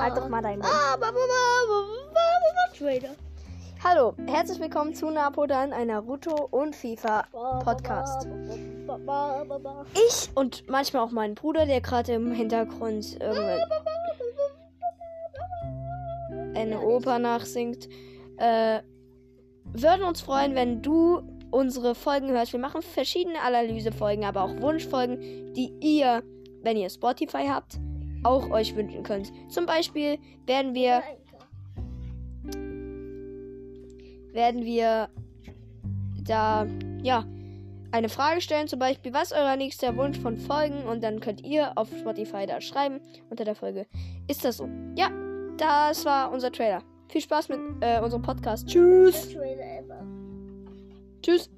Halt 0.00 0.16
doch 0.16 0.28
mal 0.28 0.40
Trailer. 2.78 3.10
Hallo, 3.82 4.14
herzlich 4.26 4.60
willkommen 4.60 4.94
zu 4.94 5.10
Napodan, 5.10 5.72
ein 5.72 5.88
Naruto 5.88 6.48
und 6.52 6.76
FIFA 6.76 7.24
Podcast. 7.64 8.28
Ich 9.94 10.30
und 10.36 10.68
manchmal 10.68 11.02
auch 11.02 11.10
mein 11.10 11.34
Bruder, 11.34 11.66
der 11.66 11.80
gerade 11.80 12.12
im 12.12 12.30
Hintergrund 12.30 13.18
irgendwelche 13.20 13.66
eine 16.54 16.80
Oper 16.80 17.18
nachsingt, 17.18 17.88
äh, 18.36 18.80
würden 19.72 20.04
uns 20.04 20.20
freuen, 20.20 20.54
wenn 20.54 20.82
du 20.82 21.22
unsere 21.50 21.96
Folgen 21.96 22.30
hörst. 22.30 22.52
Wir 22.52 22.60
machen 22.60 22.82
verschiedene 22.82 23.40
Analysefolgen, 23.40 24.24
aber 24.24 24.42
auch 24.42 24.60
Wunschfolgen, 24.60 25.52
die 25.54 25.72
ihr, 25.80 26.22
wenn 26.62 26.76
ihr 26.76 26.90
Spotify 26.90 27.48
habt, 27.48 27.80
auch 28.24 28.50
euch 28.50 28.74
wünschen 28.76 29.02
könnt. 29.02 29.32
Zum 29.48 29.66
Beispiel 29.66 30.18
werden 30.46 30.74
wir 30.74 31.02
werden 34.32 34.64
wir 34.64 35.08
da, 36.24 36.66
ja, 37.02 37.24
eine 37.90 38.08
Frage 38.08 38.40
stellen, 38.40 38.68
zum 38.68 38.78
Beispiel, 38.78 39.12
was 39.12 39.32
euer 39.32 39.56
nächster 39.56 39.96
Wunsch 39.96 40.18
von 40.18 40.36
Folgen? 40.36 40.84
Und 40.84 41.02
dann 41.02 41.20
könnt 41.20 41.42
ihr 41.44 41.72
auf 41.76 41.88
Spotify 41.98 42.46
da 42.46 42.60
schreiben 42.60 43.00
unter 43.30 43.44
der 43.44 43.54
Folge. 43.54 43.86
Ist 44.28 44.44
das 44.44 44.58
so? 44.58 44.68
Ja, 44.96 45.10
das 45.56 46.04
war 46.04 46.30
unser 46.30 46.52
Trailer. 46.52 46.82
Viel 47.08 47.22
Spaß 47.22 47.48
mit 47.48 47.58
äh, 47.80 48.00
unserem 48.00 48.22
Podcast. 48.22 48.68
Tschüss. 48.68 49.34
Tschüss. 51.22 51.50